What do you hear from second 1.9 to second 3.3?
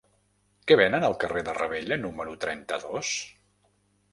número trenta-dos?